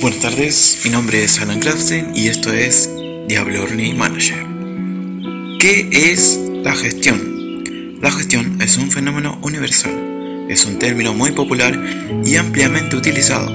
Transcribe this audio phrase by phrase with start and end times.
[0.00, 2.90] Buenas tardes, mi nombre es Alan Clapsen y esto es
[3.28, 4.44] Diablo Learning Manager.
[5.60, 7.98] ¿Qué es la gestión?
[8.00, 11.78] La gestión es un fenómeno universal, es un término muy popular
[12.24, 13.52] y ampliamente utilizado.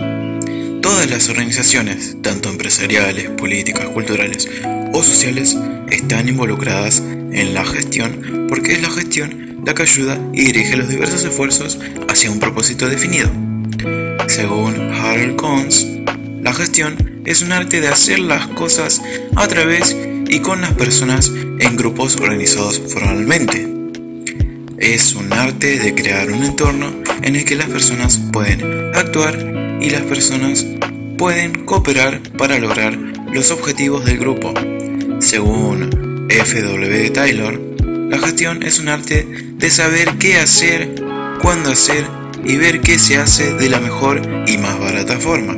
[0.82, 4.50] Todas las organizaciones, tanto empresariales, políticas, culturales
[4.94, 5.58] o sociales,
[5.90, 10.88] están involucradas en la gestión porque es la gestión la que ayuda y dirige los
[10.88, 13.30] diversos esfuerzos hacia un propósito definido.
[14.28, 15.88] Según Harold Kohns,
[16.42, 19.02] la gestión es un arte de hacer las cosas
[19.36, 19.96] a través
[20.28, 23.68] y con las personas en grupos organizados formalmente.
[24.78, 26.88] Es un arte de crear un entorno
[27.22, 29.38] en el que las personas pueden actuar
[29.80, 30.66] y las personas
[31.18, 32.98] pueden cooperar para lograr
[33.32, 34.54] los objetivos del grupo.
[35.20, 37.10] Según F.W.
[37.12, 37.60] Taylor,
[38.10, 40.96] la gestión es un arte de saber qué hacer,
[41.42, 42.06] cuándo hacer
[42.46, 45.58] y ver qué se hace de la mejor y más barata forma.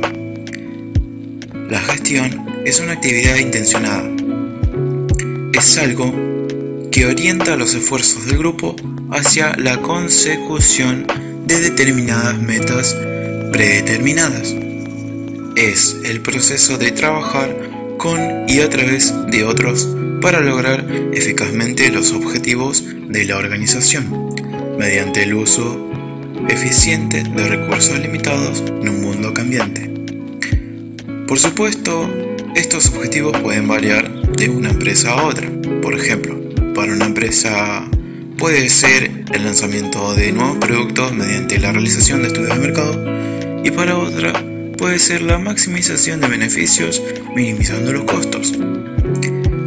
[1.68, 4.08] La gestión es una actividad intencionada.
[5.52, 6.14] Es algo
[6.92, 8.76] que orienta los esfuerzos del grupo
[9.10, 11.06] hacia la consecución
[11.46, 12.96] de determinadas metas
[13.52, 14.54] predeterminadas.
[15.56, 17.56] Es el proceso de trabajar
[17.98, 19.88] con y a través de otros
[20.20, 24.34] para lograr eficazmente los objetivos de la organización,
[24.78, 25.85] mediante el uso
[26.48, 29.90] eficiente de recursos limitados en un mundo cambiante.
[31.26, 32.08] Por supuesto,
[32.54, 35.50] estos objetivos pueden variar de una empresa a otra.
[35.82, 36.38] Por ejemplo,
[36.74, 37.84] para una empresa
[38.38, 43.04] puede ser el lanzamiento de nuevos productos mediante la realización de estudios de mercado
[43.64, 44.32] y para otra
[44.76, 47.02] puede ser la maximización de beneficios
[47.34, 48.52] minimizando los costos.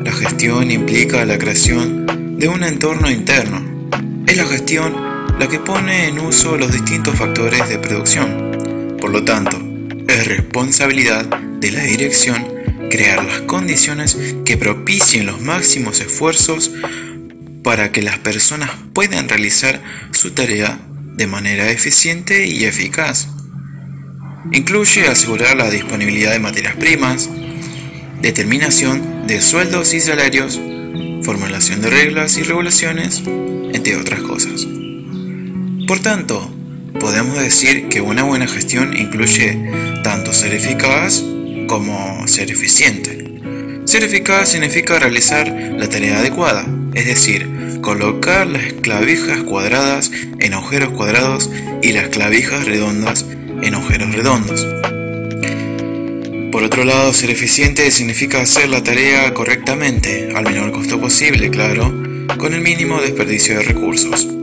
[0.03, 3.61] La gestión implica la creación de un entorno interno.
[4.25, 4.93] Es la gestión
[5.39, 8.97] la que pone en uso los distintos factores de producción.
[8.99, 9.57] Por lo tanto,
[10.09, 12.45] es responsabilidad de la dirección
[12.89, 16.71] crear las condiciones que propicien los máximos esfuerzos
[17.63, 20.77] para que las personas puedan realizar su tarea
[21.15, 23.29] de manera eficiente y eficaz.
[24.51, 27.29] Incluye asegurar la disponibilidad de materias primas,
[28.21, 30.59] determinación de sueldos y salarios,
[31.23, 33.23] formulación de reglas y regulaciones,
[33.73, 34.78] entre otras cosas.
[35.89, 36.47] Por tanto,
[36.99, 39.57] podemos decir que una buena gestión incluye
[40.03, 41.23] tanto ser eficaz
[41.65, 43.41] como ser eficiente.
[43.85, 47.49] Ser eficaz significa realizar la tarea adecuada, es decir,
[47.81, 51.49] colocar las clavijas cuadradas en agujeros cuadrados
[51.81, 53.25] y las clavijas redondas
[53.63, 54.67] en agujeros redondos.
[56.51, 61.91] Por otro lado, ser eficiente significa hacer la tarea correctamente, al menor costo posible, claro,
[62.37, 64.38] con el mínimo desperdicio de recursos.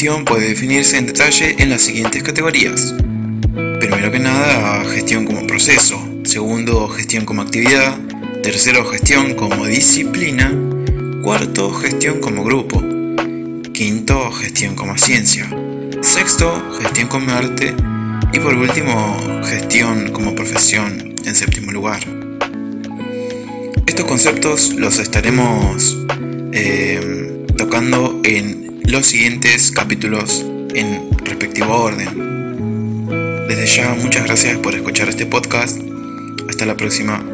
[0.00, 2.94] Puede definirse en detalle en las siguientes categorías.
[3.80, 6.02] Primero que nada, gestión como proceso.
[6.24, 7.98] Segundo, gestión como actividad.
[8.42, 10.54] Tercero, gestión como disciplina.
[11.22, 12.82] Cuarto, gestión como grupo.
[13.74, 15.50] Quinto, gestión como ciencia.
[16.00, 16.50] Sexto,
[16.80, 17.74] gestión como arte.
[18.32, 22.00] Y por último, gestión como profesión en séptimo lugar.
[23.86, 25.98] Estos conceptos los estaremos
[26.52, 33.46] eh, tocando en los siguientes capítulos en respectivo orden.
[33.46, 35.80] Desde ya, muchas gracias por escuchar este podcast.
[36.48, 37.24] Hasta la próxima.